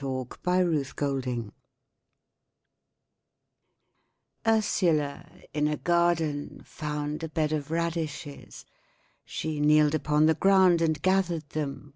urlappend=%3Bseq=l 0.01 1.21
13 1.21 1.51
Ursula, 4.47 5.29
in 5.53 5.67
a 5.67 5.77
garden, 5.77 6.59
found 6.65 7.21
A 7.21 7.29
bed 7.29 7.53
of 7.53 7.69
radishes. 7.69 8.65
She 9.25 9.59
kneeled 9.59 9.93
upon 9.93 10.25
the 10.25 10.33
ground 10.33 10.81
And 10.81 10.99
gathered 11.03 11.47
them. 11.49 11.89